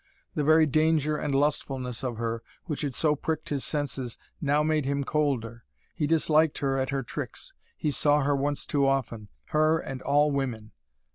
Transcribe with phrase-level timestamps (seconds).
[0.33, 4.83] The very danger and lustfulness of her, which had so pricked his senses, now made
[4.83, 5.63] him colder.
[5.93, 7.53] He disliked her at her tricks.
[7.77, 9.27] He saw her once too often.
[9.49, 10.71] Her and all women.